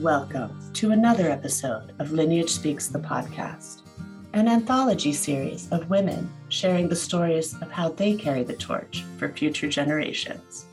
[0.00, 3.82] Welcome to another episode of Lineage Speaks the podcast,
[4.32, 9.28] an anthology series of women sharing the stories of how they carry the torch for
[9.28, 10.66] future generations.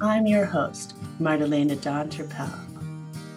[0.00, 2.56] I'm your host, Martelena Don Terpel,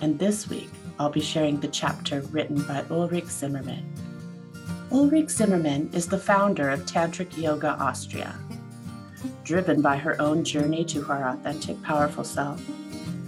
[0.02, 0.70] and this week
[1.00, 3.92] I'll be sharing the chapter written by Ulrike Zimmermann.
[4.92, 8.36] Ulrike Zimmermann is the founder of Tantra Yoga Austria.
[9.44, 12.62] Driven by her own journey to her authentic, powerful self,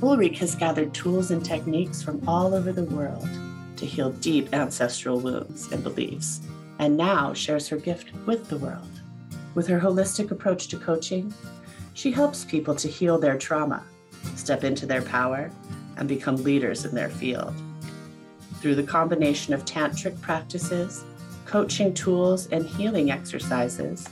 [0.02, 3.30] Ulrike has gathered tools and techniques from all over the world
[3.76, 6.42] to heal deep ancestral wounds and beliefs,
[6.80, 8.90] and now shares her gift with the world.
[9.54, 11.32] With her holistic approach to coaching,
[11.94, 13.84] she helps people to heal their trauma,
[14.36, 15.52] step into their power,
[15.98, 17.54] and become leaders in their field.
[18.60, 21.04] Through the combination of tantric practices,
[21.46, 24.10] coaching tools, and healing exercises,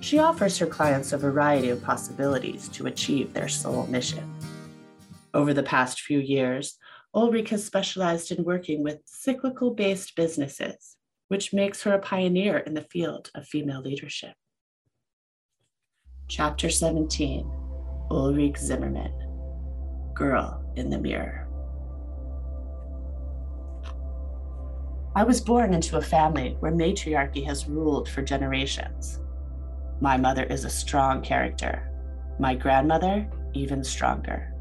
[0.00, 4.35] she offers her clients a variety of possibilities to achieve their soul mission.
[5.36, 6.78] Over the past few years,
[7.14, 10.96] Ulrike has specialized in working with cyclical based businesses,
[11.28, 14.32] which makes her a pioneer in the field of female leadership.
[16.26, 17.44] Chapter 17
[18.10, 19.12] Ulrike Zimmermann
[20.14, 21.46] Girl in the Mirror.
[25.14, 29.20] I was born into a family where matriarchy has ruled for generations.
[30.00, 31.92] My mother is a strong character,
[32.38, 34.55] my grandmother, even stronger.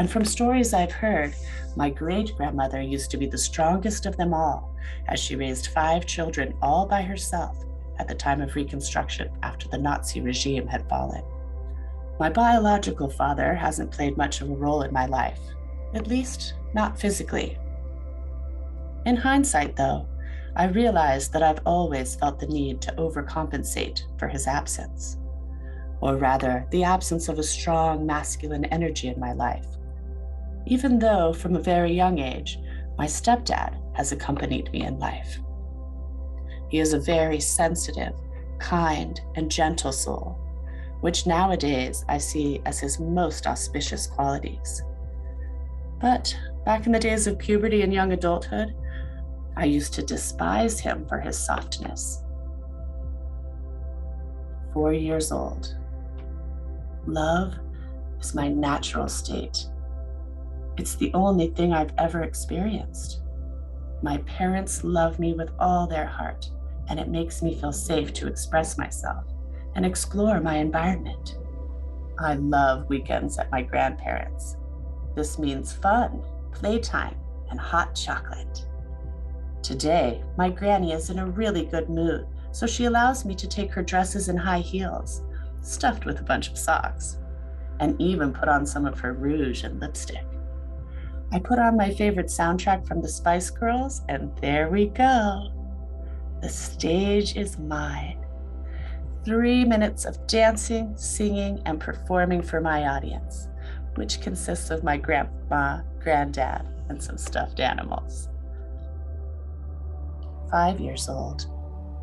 [0.00, 1.34] And from stories I've heard,
[1.76, 4.74] my great grandmother used to be the strongest of them all,
[5.08, 7.66] as she raised five children all by herself
[7.98, 11.22] at the time of Reconstruction after the Nazi regime had fallen.
[12.18, 15.38] My biological father hasn't played much of a role in my life,
[15.92, 17.58] at least not physically.
[19.04, 20.08] In hindsight, though,
[20.56, 25.18] I realize that I've always felt the need to overcompensate for his absence,
[26.00, 29.66] or rather, the absence of a strong masculine energy in my life
[30.66, 32.58] even though from a very young age,
[32.98, 35.38] my stepdad has accompanied me in life.
[36.68, 38.14] He is a very sensitive,
[38.58, 40.38] kind, and gentle soul,
[41.00, 44.82] which nowadays I see as his most auspicious qualities.
[46.00, 48.74] But back in the days of puberty and young adulthood,
[49.56, 52.22] I used to despise him for his softness.
[54.72, 55.76] Four years old.
[57.06, 57.54] Love
[58.20, 59.66] is my natural state
[60.80, 63.20] it's the only thing I've ever experienced.
[64.02, 66.48] My parents love me with all their heart,
[66.88, 69.26] and it makes me feel safe to express myself
[69.74, 71.36] and explore my environment.
[72.18, 74.56] I love weekends at my grandparents'.
[75.14, 77.16] This means fun, playtime,
[77.50, 78.64] and hot chocolate.
[79.62, 83.70] Today, my granny is in a really good mood, so she allows me to take
[83.70, 85.20] her dresses and high heels,
[85.60, 87.18] stuffed with a bunch of socks,
[87.80, 90.24] and even put on some of her rouge and lipstick.
[91.32, 95.52] I put on my favorite soundtrack from the Spice Girls, and there we go.
[96.42, 98.24] The stage is mine.
[99.24, 103.48] Three minutes of dancing, singing, and performing for my audience,
[103.94, 108.28] which consists of my grandma, granddad, and some stuffed animals.
[110.50, 111.46] Five years old.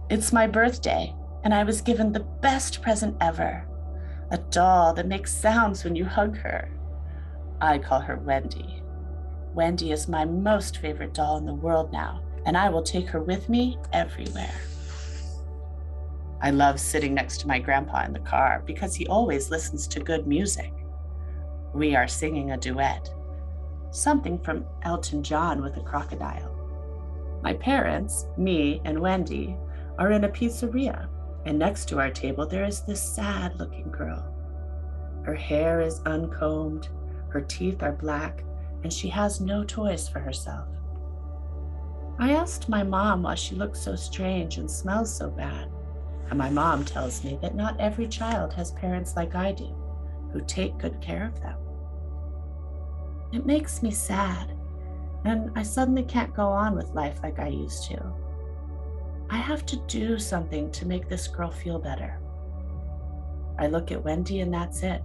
[0.09, 1.13] It's my birthday,
[1.43, 3.67] and I was given the best present ever
[4.31, 6.69] a doll that makes sounds when you hug her.
[7.61, 8.83] I call her Wendy.
[9.57, 13.23] Wendy is my most favorite doll in the world now, and I will take her
[13.23, 14.53] with me everywhere.
[16.39, 19.99] I love sitting next to my grandpa in the car because he always listens to
[19.99, 20.71] good music.
[21.73, 23.09] We are singing a duet,
[23.89, 26.53] something from Elton John with a crocodile.
[27.41, 29.57] My parents, me, and Wendy
[29.97, 31.07] are in a pizzeria,
[31.47, 34.23] and next to our table there is this sad looking girl.
[35.25, 36.89] Her hair is uncombed,
[37.29, 38.43] her teeth are black,
[38.83, 40.67] and she has no toys for herself.
[42.19, 45.69] I asked my mom why she looks so strange and smells so bad,
[46.29, 49.75] and my mom tells me that not every child has parents like I do
[50.31, 51.57] who take good care of them.
[53.31, 54.53] It makes me sad,
[55.25, 58.13] and I suddenly can't go on with life like I used to.
[59.29, 62.19] I have to do something to make this girl feel better.
[63.59, 65.01] I look at Wendy, and that's it.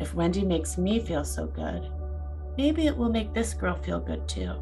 [0.00, 1.90] If Wendy makes me feel so good,
[2.56, 4.52] Maybe it will make this girl feel good too.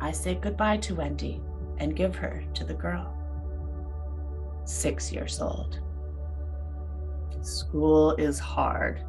[0.00, 1.40] I say goodbye to Wendy
[1.78, 3.14] and give her to the girl.
[4.64, 5.80] Six years old.
[7.40, 9.02] School is hard.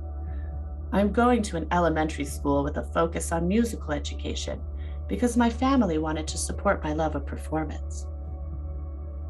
[0.91, 4.61] I'm going to an elementary school with a focus on musical education
[5.07, 8.07] because my family wanted to support my love of performance.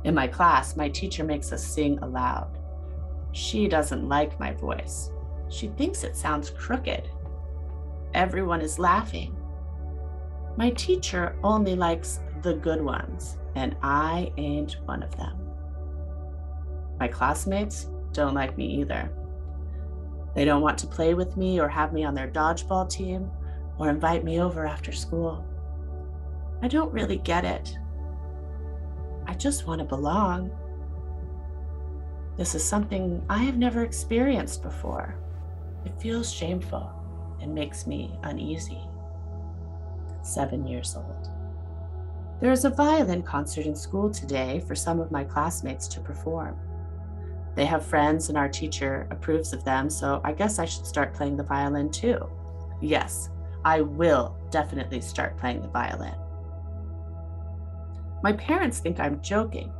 [0.04, 2.60] In my class, my teacher makes us sing aloud.
[3.32, 5.12] She doesn't like my voice.
[5.50, 7.10] She thinks it sounds crooked
[8.14, 9.36] Everyone is laughing.
[10.58, 15.38] My teacher only likes the good ones, and I ain't one of them.
[17.00, 19.12] My classmates don't like me either.
[20.34, 23.30] They don't want to play with me or have me on their dodgeball team
[23.78, 25.46] or invite me over after school.
[26.62, 27.78] I don't really get it.
[29.28, 30.52] I just want to belong.
[32.38, 35.16] This is something I have never experienced before.
[35.86, 36.99] It feels shameful
[37.42, 38.82] and makes me uneasy.
[40.22, 41.30] Seven years old.
[42.40, 46.58] There is a violin concert in school today for some of my classmates to perform.
[47.56, 51.14] They have friends, and our teacher approves of them, so I guess I should start
[51.14, 52.30] playing the violin too.
[52.82, 53.30] Yes,
[53.66, 56.16] I will definitely start playing the violin.
[58.24, 59.74] My parents think I'm joking,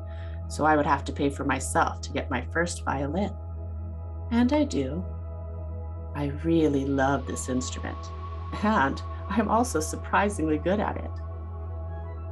[0.50, 3.34] so I would have to pay for myself to get my first violin.
[4.32, 5.06] And I do.
[6.16, 7.98] I really love this instrument,
[8.64, 11.12] and I'm also surprisingly good at it.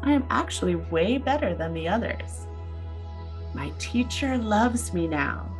[0.01, 2.47] I am actually way better than the others.
[3.53, 5.55] My teacher loves me now.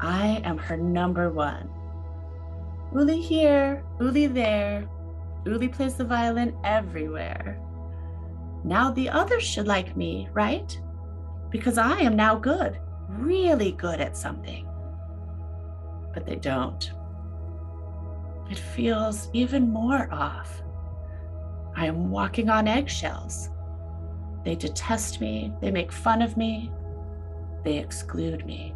[0.00, 1.68] I am her number one.
[2.94, 4.88] Uli here, Uli there.
[5.44, 7.60] Uli plays the violin everywhere.
[8.64, 10.78] Now the others should like me, right?
[11.50, 12.78] Because I am now good,
[13.08, 14.66] really good at something.
[16.12, 16.92] But they don't.
[18.50, 20.62] It feels even more off.
[21.76, 23.50] I am walking on eggshells.
[24.44, 26.72] They detest me, they make fun of me,
[27.64, 28.74] they exclude me.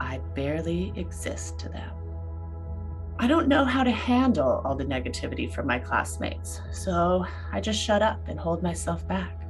[0.00, 1.90] I barely exist to them.
[3.18, 7.80] I don't know how to handle all the negativity from my classmates, so I just
[7.80, 9.42] shut up and hold myself back.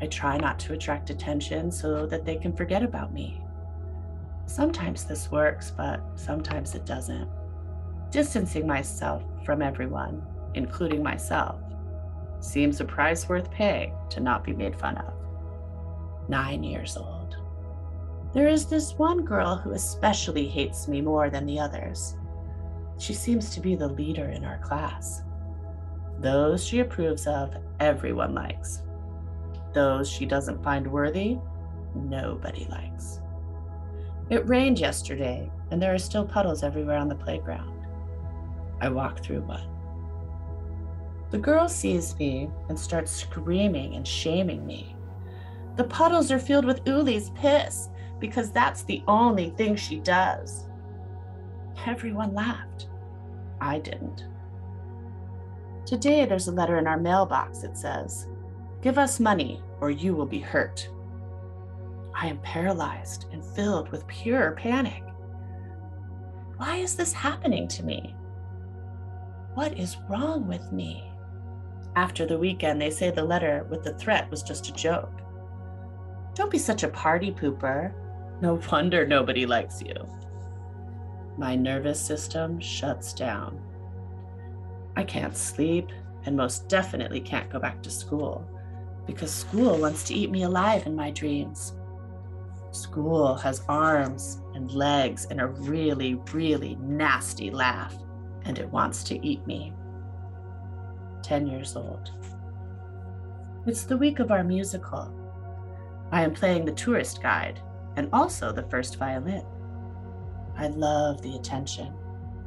[0.00, 3.40] I try not to attract attention so that they can forget about me.
[4.46, 7.28] Sometimes this works, but sometimes it doesn't.
[8.14, 10.22] Distancing myself from everyone,
[10.54, 11.60] including myself,
[12.38, 15.14] seems a price worth paying to not be made fun of.
[16.28, 17.36] Nine years old.
[18.32, 22.14] There is this one girl who especially hates me more than the others.
[22.98, 25.22] She seems to be the leader in our class.
[26.20, 28.82] Those she approves of, everyone likes.
[29.72, 31.38] Those she doesn't find worthy,
[31.96, 33.18] nobody likes.
[34.30, 37.83] It rained yesterday, and there are still puddles everywhere on the playground.
[38.80, 39.68] I walk through one.
[41.30, 44.94] The girl sees me and starts screaming and shaming me.
[45.76, 47.88] The puddles are filled with Uli's piss
[48.20, 50.66] because that's the only thing she does.
[51.86, 52.88] Everyone laughed.
[53.60, 54.26] I didn't.
[55.86, 57.64] Today, there's a letter in our mailbox.
[57.64, 58.28] It says,
[58.80, 60.88] Give us money or you will be hurt.
[62.14, 65.02] I am paralyzed and filled with pure panic.
[66.56, 68.13] Why is this happening to me?
[69.54, 71.10] What is wrong with me?
[71.96, 75.20] After the weekend, they say the letter with the threat was just a joke.
[76.34, 77.92] Don't be such a party pooper.
[78.40, 79.94] No wonder nobody likes you
[81.36, 83.60] my nervous system shuts down.
[84.96, 85.88] I can't sleep
[86.26, 88.48] and most definitely can't go back to school
[89.06, 91.74] because school wants to eat me alive in my dreams.
[92.70, 97.96] School has arms and legs and a really, really nasty laugh,
[98.44, 99.72] and it wants to eat me.
[101.22, 102.10] 10 years old.
[103.66, 105.12] It's the week of our musical.
[106.12, 107.60] I am playing the tourist guide
[107.96, 109.44] and also the first violin.
[110.56, 111.92] I love the attention.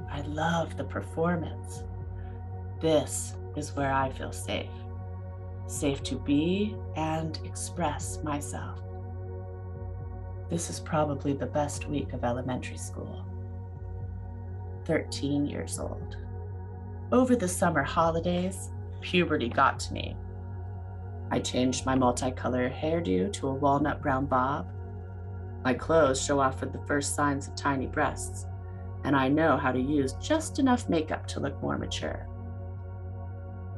[0.10, 1.84] I love the performance.
[2.80, 4.70] This is where I feel safe.
[5.66, 8.80] Safe to be and express myself.
[10.50, 13.26] This is probably the best week of elementary school.
[14.88, 16.18] 13 years old.
[17.12, 20.18] Over the summer holidays, puberty got to me.
[21.30, 24.68] I changed my multicolor hairdo to a walnut brown bob
[25.68, 28.46] my clothes show off for the first signs of tiny breasts,
[29.04, 32.26] and I know how to use just enough makeup to look more mature.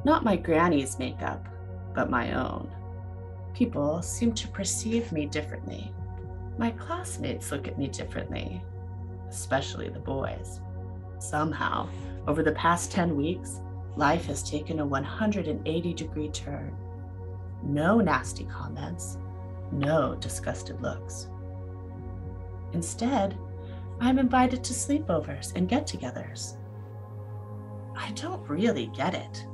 [0.04, 1.48] Not my granny's makeup,
[1.92, 2.70] but my own.
[3.54, 5.92] People seem to perceive me differently.
[6.58, 8.62] My classmates look at me differently,
[9.28, 10.60] especially the boys.
[11.20, 11.86] Somehow,
[12.26, 13.60] over the past 10 weeks,
[13.96, 16.74] life has taken a 180 degree turn.
[17.62, 19.18] No nasty comments,
[19.70, 21.28] no disgusted looks.
[22.72, 23.36] Instead,
[24.00, 26.56] I'm invited to sleepovers and get togethers.
[27.94, 29.44] I don't really get it.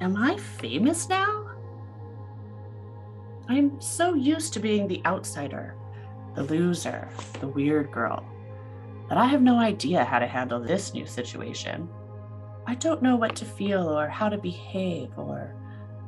[0.00, 1.50] Am I famous now?
[3.48, 5.74] I'm so used to being the outsider,
[6.34, 7.08] the loser,
[7.40, 8.24] the weird girl,
[9.08, 11.88] that I have no idea how to handle this new situation.
[12.66, 15.54] I don't know what to feel or how to behave or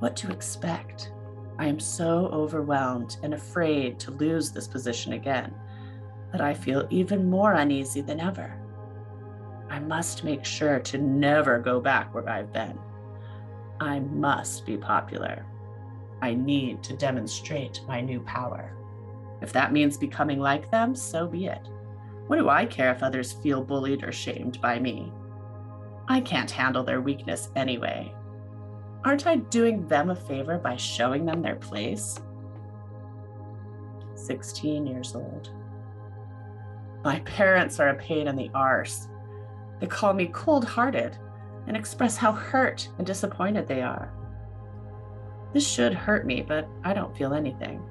[0.01, 1.13] what to expect.
[1.59, 5.55] I am so overwhelmed and afraid to lose this position again
[6.33, 8.61] that I feel even more uneasy than ever.
[9.71, 12.79] I must make sure to never go back where I've been.
[13.81, 15.47] I must be popular.
[16.21, 18.75] I need to demonstrate my new power.
[19.41, 21.69] If that means becoming like them, so be it.
[22.29, 25.13] What do I care if others feel bullied or shamed by me?
[26.09, 28.15] I can't handle their weakness anyway.
[29.05, 32.21] Aren't I doing them a favor by showing them their place?
[34.15, 35.51] 16 years old.
[37.03, 39.09] My parents are a pain in the arse.
[39.81, 41.17] They call me cold hearted
[41.67, 44.13] and express how hurt and disappointed they are.
[45.55, 47.83] This should hurt me, but I don't feel anything.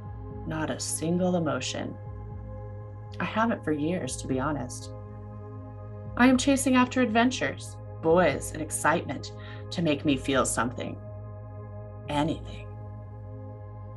[0.45, 1.95] Not a single emotion.
[3.19, 4.91] I haven't for years, to be honest.
[6.17, 9.33] I am chasing after adventures, boys, and excitement
[9.71, 10.97] to make me feel something.
[12.09, 12.67] Anything.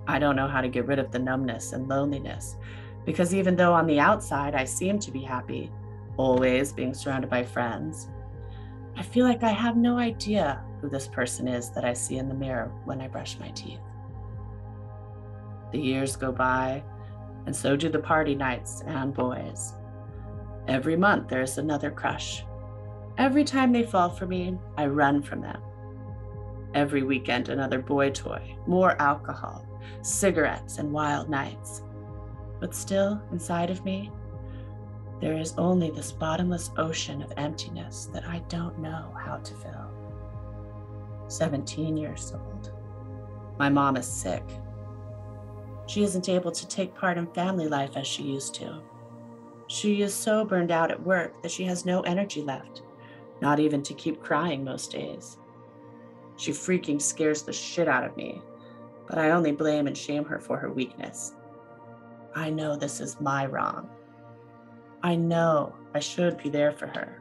[0.06, 2.56] I don't know how to get rid of the numbness and loneliness
[3.04, 5.70] because even though on the outside I seem to be happy,
[6.16, 8.08] always being surrounded by friends,
[8.96, 12.28] I feel like I have no idea who this person is that I see in
[12.28, 13.80] the mirror when I brush my teeth.
[15.72, 16.82] The years go by,
[17.46, 19.74] and so do the party nights and boys.
[20.68, 22.44] Every month there's another crush.
[23.18, 25.60] Every time they fall for me, I run from them.
[26.74, 29.66] Every weekend, another boy toy, more alcohol,
[30.02, 31.82] cigarettes, and wild nights.
[32.60, 34.12] But still, inside of me,
[35.20, 39.90] there is only this bottomless ocean of emptiness that I don't know how to fill.
[41.28, 42.72] 17 years old.
[43.58, 44.44] My mom is sick.
[45.90, 48.80] She isn't able to take part in family life as she used to.
[49.66, 52.82] She is so burned out at work that she has no energy left,
[53.40, 55.38] not even to keep crying most days.
[56.36, 58.40] She freaking scares the shit out of me,
[59.08, 61.34] but I only blame and shame her for her weakness.
[62.36, 63.90] I know this is my wrong.
[65.02, 67.20] I know I should be there for her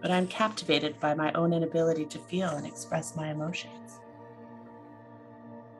[0.00, 4.00] but I'm captivated by my own inability to feel and express my emotions.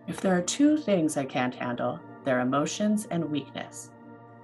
[0.07, 3.91] If there are two things I can't handle, they're emotions and weakness,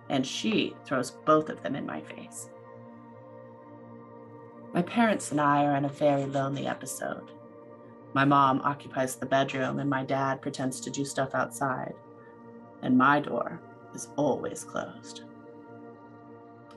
[0.09, 2.51] and she throws both of them in my face.
[4.73, 7.31] My parents and I are in a very lonely episode.
[8.13, 11.95] My mom occupies the bedroom, and my dad pretends to do stuff outside,
[12.83, 13.61] and my door
[13.95, 15.23] is always closed.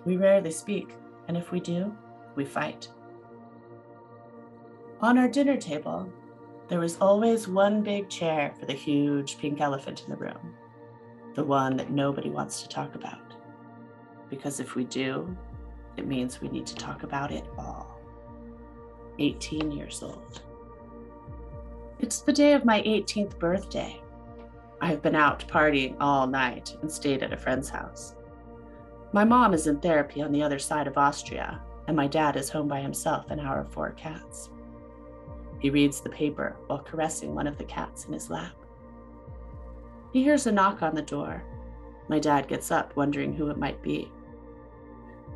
[0.06, 0.96] We rarely speak,
[1.28, 1.96] and if we do,
[2.36, 2.88] we fight.
[5.02, 6.12] On our dinner table,
[6.68, 10.56] there was always one big chair for the huge pink elephant in the room,
[11.36, 13.34] the one that nobody wants to talk about.
[14.30, 15.36] Because if we do,
[15.98, 18.00] it means we need to talk about it all.
[19.20, 20.42] 18 years old.
[22.00, 24.02] It's the day of my 18th birthday.
[24.82, 28.16] I've been out partying all night and stayed at a friend's house.
[29.12, 32.50] My mom is in therapy on the other side of Austria, and my dad is
[32.50, 34.50] home by himself and our four cats.
[35.60, 38.56] He reads the paper while caressing one of the cats in his lap.
[40.12, 41.44] He hears a knock on the door.
[42.08, 44.12] My dad gets up, wondering who it might be.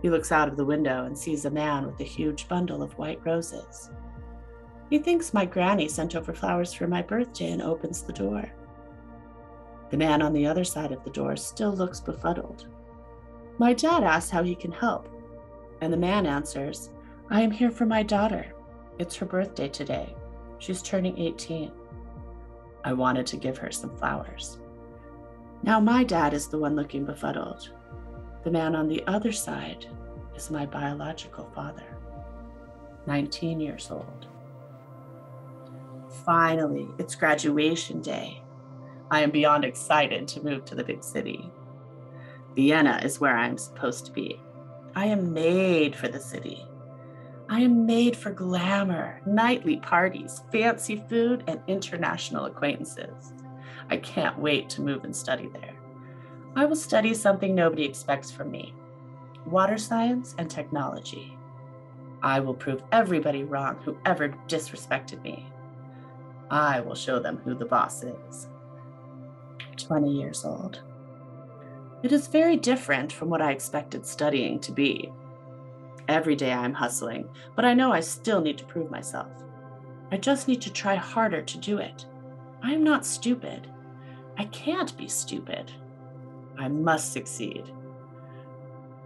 [0.01, 2.97] He looks out of the window and sees a man with a huge bundle of
[2.97, 3.89] white roses.
[4.89, 8.51] He thinks my granny sent over flowers for my birthday and opens the door.
[9.91, 12.67] The man on the other side of the door still looks befuddled.
[13.59, 15.07] My dad asks how he can help,
[15.81, 16.89] and the man answers,
[17.29, 18.53] I am here for my daughter.
[18.97, 20.15] It's her birthday today.
[20.57, 21.71] She's turning 18.
[22.83, 24.57] I wanted to give her some flowers.
[25.63, 27.69] Now my dad is the one looking befuddled.
[28.43, 29.85] The man on the other side
[30.35, 31.97] is my biological father,
[33.07, 34.27] 19 years old.
[36.25, 38.43] Finally, it's graduation day.
[39.09, 41.49] I am beyond excited to move to the big city.
[42.55, 44.41] Vienna is where I'm supposed to be.
[44.95, 46.67] I am made for the city.
[47.47, 53.31] I am made for glamour, nightly parties, fancy food, and international acquaintances.
[53.93, 55.75] I can't wait to move and study there.
[56.55, 58.73] I will study something nobody expects from me
[59.45, 61.37] water science and technology.
[62.23, 65.45] I will prove everybody wrong who ever disrespected me.
[66.49, 68.47] I will show them who the boss is.
[69.77, 70.81] 20 years old.
[72.01, 75.11] It is very different from what I expected studying to be.
[76.07, 79.29] Every day I'm hustling, but I know I still need to prove myself.
[80.11, 82.07] I just need to try harder to do it.
[82.63, 83.67] I am not stupid.
[84.37, 85.71] I can't be stupid.
[86.57, 87.71] I must succeed.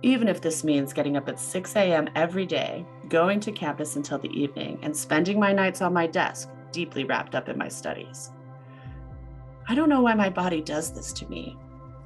[0.03, 2.07] Even if this means getting up at 6 a.m.
[2.15, 6.49] every day, going to campus until the evening, and spending my nights on my desk,
[6.71, 8.31] deeply wrapped up in my studies.
[9.67, 11.57] I don't know why my body does this to me.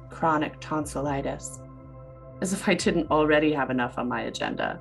[0.08, 1.60] Chronic tonsillitis.
[2.40, 4.80] As if I didn't already have enough on my agenda.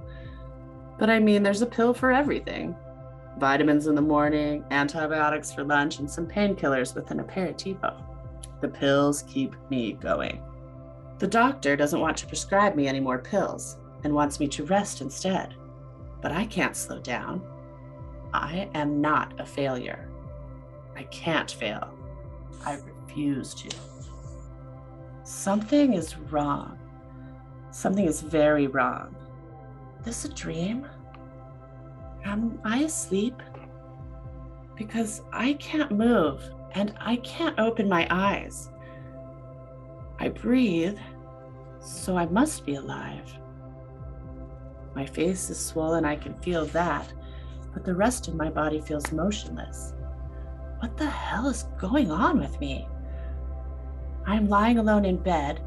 [0.98, 2.76] But I mean, there's a pill for everything
[3.38, 7.96] vitamins in the morning, antibiotics for lunch, and some painkillers with an aperitivo.
[8.62, 10.42] The pills keep me going.
[11.18, 15.02] The doctor doesn't want to prescribe me any more pills and wants me to rest
[15.02, 15.56] instead.
[16.22, 17.42] But I can't slow down.
[18.34, 20.08] I am not a failure.
[20.96, 21.94] I can't fail.
[22.66, 23.70] I refuse to.
[25.24, 26.78] Something is wrong.
[27.72, 29.16] Something is very wrong.
[30.04, 30.88] This a dream?
[32.26, 33.42] Am I asleep?
[34.76, 38.70] Because I can't move and I can't open my eyes.
[40.20, 40.98] I breathe,
[41.80, 43.34] so I must be alive.
[44.96, 47.12] My face is swollen, I can feel that,
[47.74, 49.94] but the rest of my body feels motionless.
[50.80, 52.88] What the hell is going on with me?
[54.26, 55.62] I am lying alone in bed,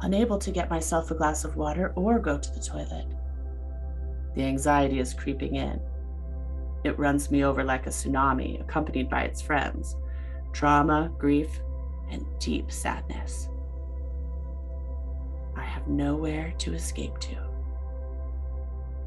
[0.00, 3.06] unable to get myself a glass of water or go to the toilet.
[4.34, 5.80] The anxiety is creeping in.
[6.82, 9.96] It runs me over like a tsunami, accompanied by its friends
[10.54, 11.60] trauma, grief,
[12.10, 13.48] and deep sadness.
[15.56, 17.36] I have nowhere to escape to.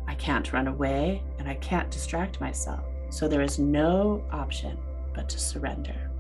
[0.08, 4.78] I can't run away and I can't distract myself, so there is no option
[5.14, 6.12] but to surrender.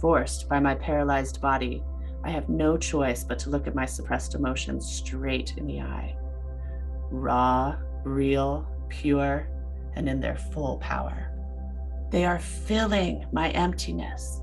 [0.00, 1.82] Forced by my paralyzed body,
[2.24, 6.16] I have no choice but to look at my suppressed emotions straight in the eye.
[7.10, 9.48] Raw, real, pure,
[9.94, 11.30] and in their full power.
[12.10, 14.40] They are filling my emptiness,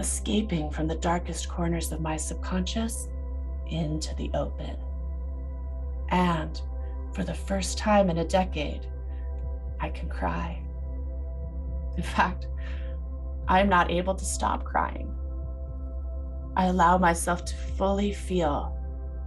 [0.00, 3.08] escaping from the darkest corners of my subconscious
[3.68, 4.76] into the open.
[6.08, 6.60] And
[7.12, 8.86] for the first time in a decade,
[9.78, 10.62] I can cry.
[11.96, 12.48] In fact,
[13.46, 15.14] I am not able to stop crying.
[16.56, 18.76] I allow myself to fully feel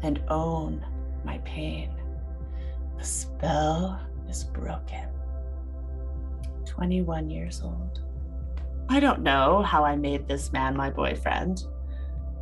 [0.01, 0.85] and own
[1.23, 1.91] my pain.
[2.97, 5.07] The spell is broken.
[6.65, 8.01] 21 years old.
[8.89, 11.63] I don't know how I made this man my boyfriend.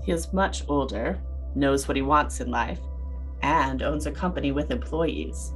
[0.03, 1.19] He is much older,
[1.55, 2.79] knows what he wants in life,
[3.41, 5.53] and owns a company with employees.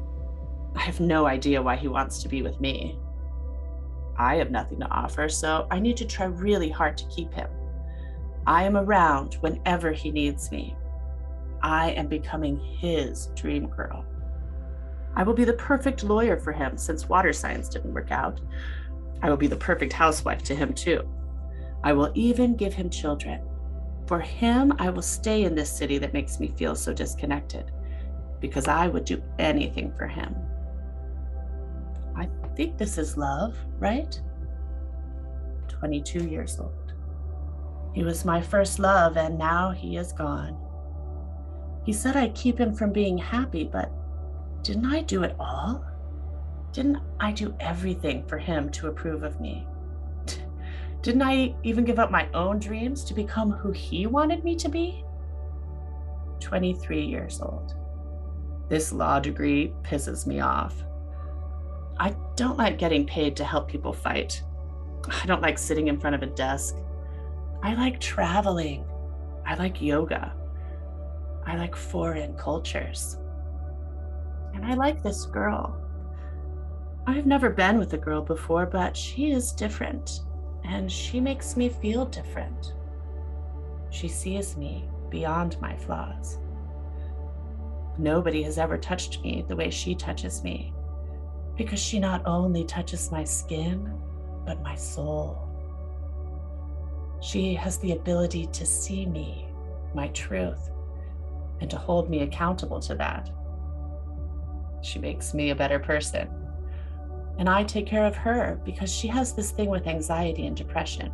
[0.76, 3.00] I have no idea why he wants to be with me.
[4.18, 7.50] I have nothing to offer, so I need to try really hard to keep him.
[8.48, 10.76] I am around whenever he needs me.
[11.62, 14.06] I am becoming his dream girl.
[15.16, 18.40] I will be the perfect lawyer for him since water science didn't work out.
[19.22, 21.08] I will be the perfect housewife to him, too.
[21.84, 23.42] I will even give him children.
[24.08, 27.72] For him, I will stay in this city that makes me feel so disconnected
[28.40, 30.36] because I would do anything for him.
[32.16, 34.20] I think this is love, right?
[35.68, 36.94] 22 years old.
[37.94, 40.58] He was my first love, and now he is gone.
[41.86, 43.92] He said I'd keep him from being happy, but
[44.64, 45.86] didn't I do it all?
[46.76, 49.66] Didn't I do everything for him to approve of me?
[51.02, 54.68] Didn't I even give up my own dreams to become who he wanted me to
[54.68, 55.06] be?
[56.42, 57.76] 23 years old.
[58.68, 60.84] This law degree pisses me off.
[61.98, 64.44] I don't like getting paid to help people fight.
[65.08, 66.76] I don't like sitting in front of a desk.
[67.64, 68.86] I like traveling.
[69.46, 70.34] I like yoga.
[71.46, 73.16] I like foreign cultures.
[74.54, 75.82] And I like this girl.
[77.08, 80.22] I've never been with a girl before, but she is different,
[80.64, 82.74] and she makes me feel different.
[83.92, 86.40] She sees me beyond my flaws.
[88.00, 90.74] Nobody has ever touched me the way she touches me,
[91.56, 93.94] because she not only touches my skin,
[94.44, 95.48] but my soul.
[97.22, 99.48] She has the ability to see me,
[99.94, 100.72] my truth,
[101.62, 103.30] and to hold me accountable to that.
[104.82, 106.28] She makes me a better person.
[107.38, 111.12] And I take care of her because she has this thing with anxiety and depression.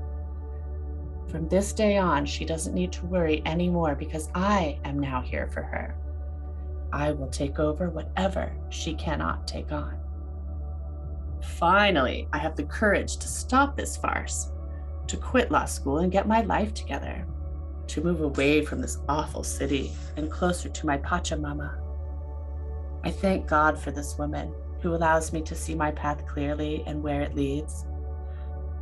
[1.28, 5.48] From this day on, she doesn't need to worry anymore because I am now here
[5.48, 5.96] for her.
[6.94, 9.98] I will take over whatever she cannot take on.
[11.42, 14.52] Finally, I have the courage to stop this farce,
[15.08, 17.26] to quit law school and get my life together,
[17.88, 21.80] to move away from this awful city and closer to my Pachamama.
[23.04, 27.02] I thank God for this woman who allows me to see my path clearly and
[27.02, 27.86] where it leads.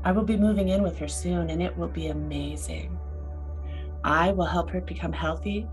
[0.03, 2.97] I will be moving in with her soon, and it will be amazing.
[4.03, 5.67] I will help her become healthy,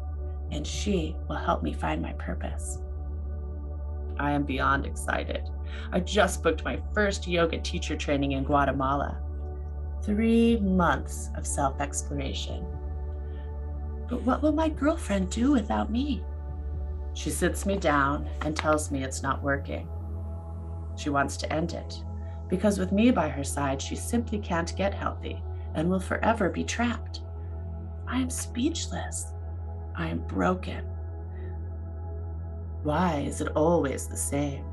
[0.51, 2.79] and she will help me find my purpose.
[4.19, 5.49] I am beyond excited.
[5.93, 9.21] I just booked my first yoga teacher training in Guatemala.
[10.03, 12.67] Three months of self exploration.
[14.09, 16.25] But what will my girlfriend do without me?
[17.15, 19.89] She sits me down and tells me it's not working.
[20.97, 22.03] She wants to end it
[22.49, 25.43] because with me by her side, she simply can't get healthy
[25.75, 27.23] and will forever be trapped.
[28.07, 29.33] I am speechless.
[29.97, 30.85] I am broken.
[32.83, 34.65] Why is it always the same?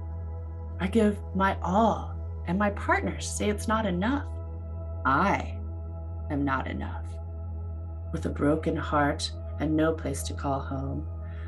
[0.80, 4.28] I give my all, and my partners say it's not enough.
[5.06, 5.58] I
[6.30, 7.06] am not enough.
[8.12, 11.08] With a broken heart and no place to call home,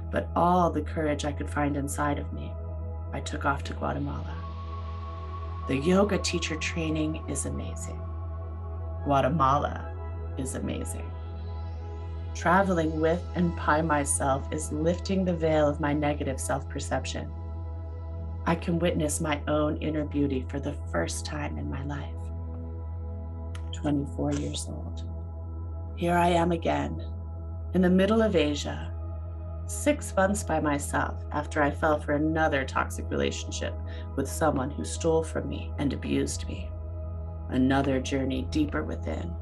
[0.09, 2.51] but all the courage I could find inside of me,
[3.13, 4.44] I took off to Guatemala.
[5.67, 7.99] The yoga teacher training is amazing.
[9.03, 9.91] Guatemala
[10.37, 11.09] is amazing.
[12.35, 17.31] Traveling with and by myself is lifting the veil of my negative self perception.
[18.45, 22.13] I can witness my own inner beauty for the first time in my life.
[23.73, 25.03] 24 years old.
[25.95, 27.03] Here I am again,
[27.73, 28.93] in the middle of Asia,
[29.67, 33.73] six months by myself after I fell for another toxic relationship
[34.15, 36.69] with someone who stole from me and abused me.
[37.49, 39.33] Another journey deeper within.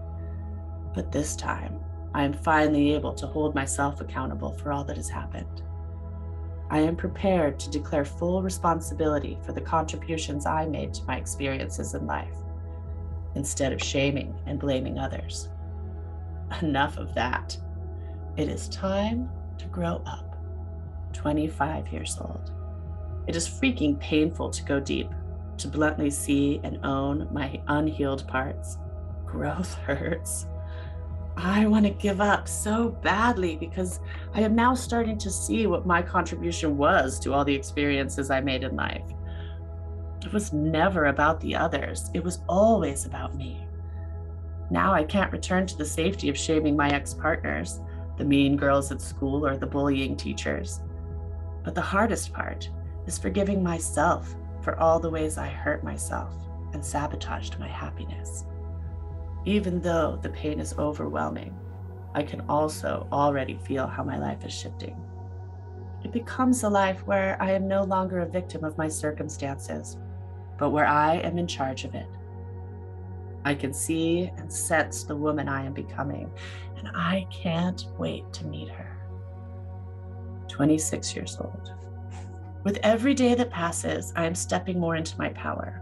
[0.94, 1.80] But this time,
[2.14, 5.64] I am finally able to hold myself accountable for all that has happened.
[6.70, 11.94] I am prepared to declare full responsibility for the contributions I made to my experiences
[11.94, 12.36] in life,
[13.36, 15.50] instead of shaming and blaming others.
[16.62, 17.58] Enough of that.
[18.38, 19.30] It is time
[19.64, 20.36] to grow up.
[21.14, 22.52] 25 years old.
[23.28, 25.10] It is freaking painful to go deep,
[25.58, 28.78] to bluntly see and own my unhealed parts.
[29.26, 30.48] Growth hurts.
[31.36, 34.00] I want to give up so badly because
[34.36, 38.42] I am now starting to see what my contribution was to all the experiences I
[38.42, 39.04] made in life.
[40.24, 43.66] It was never about the others, it was always about me.
[44.70, 47.80] Now I can't return to the safety of shaming my ex partners,
[48.18, 50.82] the mean girls at school, or the bullying teachers.
[51.64, 52.70] But the hardest part
[53.06, 56.34] is forgiving myself for all the ways I hurt myself
[56.74, 58.46] and sabotaged my happiness.
[59.46, 61.54] Even though the pain is overwhelming,
[62.14, 64.96] I can also already feel how my life is shifting.
[66.04, 69.98] It becomes a life where I am no longer a victim of my circumstances,
[70.58, 72.08] but where I am in charge of it.
[73.46, 76.32] I can see and sense the woman I am becoming,
[76.78, 78.98] and I can't wait to meet her.
[80.48, 81.74] 26 years old.
[82.64, 85.82] With every day that passes, I am stepping more into my power.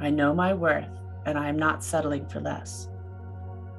[0.00, 0.90] I know my worth,
[1.26, 2.88] and I am not settling for less.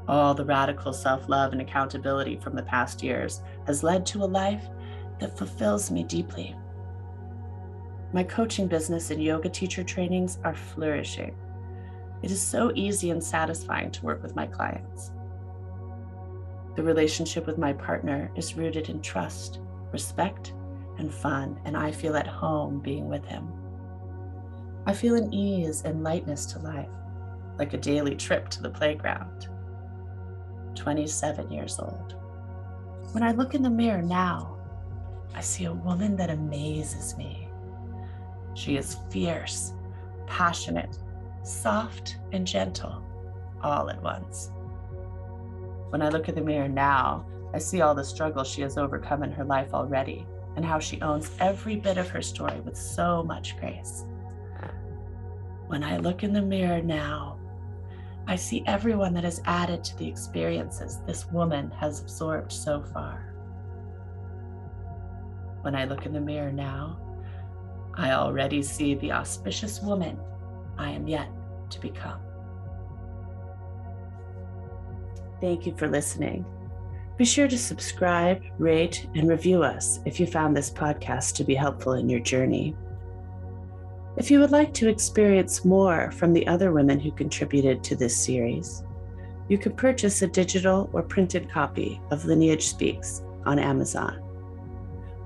[0.08, 4.26] All the radical self love and accountability from the past years has led to a
[4.26, 4.68] life
[5.20, 6.56] that fulfills me deeply.
[8.12, 11.36] My coaching business and yoga teacher trainings are flourishing.
[12.24, 15.12] It is so easy and satisfying to work with my clients.
[16.76, 19.60] The relationship with my partner is rooted in trust,
[19.92, 20.54] respect,
[20.98, 23.52] and fun, and I feel at home being with him.
[24.86, 26.90] I feel an ease and lightness to life,
[27.60, 29.50] like a daily trip to the playground.
[30.76, 32.16] 27 years old.
[33.12, 34.58] When I look in the mirror now,
[35.36, 37.50] I see a woman that amazes me.
[38.54, 39.74] She is fierce,
[40.26, 40.98] passionate,
[41.44, 43.04] soft, and gentle
[43.62, 44.52] all at once.
[45.90, 49.24] When I look in the mirror now, I see all the struggles she has overcome
[49.24, 50.26] in her life already
[50.56, 54.06] and how she owns every bit of her story with so much grace.
[55.68, 57.40] When I look in the mirror now,
[58.28, 63.34] I see everyone that has added to the experiences this woman has absorbed so far.
[65.62, 67.00] When I look in the mirror now,
[67.96, 70.20] I already see the auspicious woman
[70.78, 71.30] I am yet
[71.72, 72.20] to become.
[75.42, 76.46] Thank you for listening.
[77.18, 81.54] Be sure to subscribe, rate, and review us if you found this podcast to be
[81.54, 82.76] helpful in your journey.
[84.18, 88.16] If you would like to experience more from the other women who contributed to this
[88.16, 88.84] series,
[89.50, 94.22] you can purchase a digital or printed copy of Lineage Speaks on Amazon.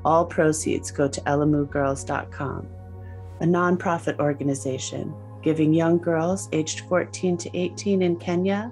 [0.04, 2.68] All proceeds go to elamugirls.com,
[3.42, 8.72] a nonprofit organization giving young girls aged 14 to 18 in Kenya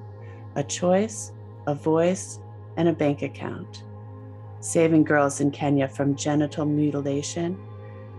[0.56, 1.32] a choice,
[1.68, 2.40] a voice,
[2.78, 3.84] and a bank account,
[4.60, 7.58] saving girls in Kenya from genital mutilation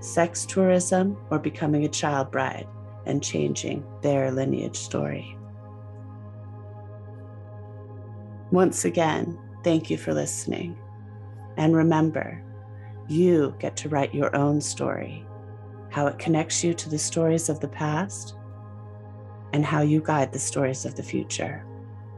[0.01, 2.67] sex tourism, or becoming a child bride
[3.07, 5.37] and changing their lineage story.
[8.51, 10.79] Once again, thank you for listening.
[11.57, 12.43] And remember,
[13.09, 15.27] you get to write your own story,
[15.91, 18.37] how it connects you to the stories of the past,
[19.53, 21.65] and how you guide the stories of the future.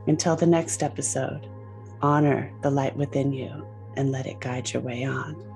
[0.07, 1.49] Until the next episode,
[2.01, 5.48] honor the light within you and let it guide your way on.